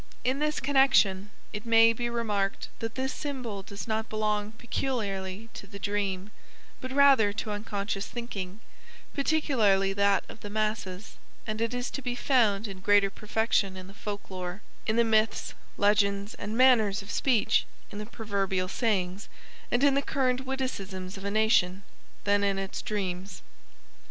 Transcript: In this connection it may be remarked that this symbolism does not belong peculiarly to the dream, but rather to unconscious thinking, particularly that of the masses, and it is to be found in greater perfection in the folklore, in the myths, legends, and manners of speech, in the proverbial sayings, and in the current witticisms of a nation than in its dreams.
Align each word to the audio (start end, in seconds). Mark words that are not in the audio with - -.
In 0.23 0.39
this 0.39 0.59
connection 0.59 1.29
it 1.53 1.63
may 1.63 1.93
be 1.93 2.09
remarked 2.09 2.69
that 2.79 2.95
this 2.95 3.13
symbolism 3.13 3.65
does 3.67 3.87
not 3.87 4.09
belong 4.09 4.51
peculiarly 4.53 5.49
to 5.53 5.67
the 5.67 5.77
dream, 5.77 6.31
but 6.79 6.91
rather 6.91 7.31
to 7.33 7.51
unconscious 7.51 8.07
thinking, 8.07 8.61
particularly 9.13 9.93
that 9.93 10.23
of 10.27 10.39
the 10.39 10.49
masses, 10.49 11.17
and 11.45 11.61
it 11.61 11.75
is 11.75 11.91
to 11.91 12.01
be 12.01 12.15
found 12.15 12.67
in 12.67 12.79
greater 12.79 13.11
perfection 13.11 13.77
in 13.77 13.85
the 13.85 13.93
folklore, 13.93 14.63
in 14.87 14.95
the 14.95 15.03
myths, 15.03 15.53
legends, 15.77 16.33
and 16.33 16.57
manners 16.57 17.03
of 17.03 17.11
speech, 17.11 17.67
in 17.91 17.99
the 17.99 18.07
proverbial 18.07 18.67
sayings, 18.67 19.29
and 19.69 19.83
in 19.83 19.93
the 19.93 20.01
current 20.01 20.47
witticisms 20.47 21.15
of 21.15 21.23
a 21.25 21.29
nation 21.29 21.83
than 22.23 22.43
in 22.43 22.57
its 22.57 22.81
dreams. 22.81 23.43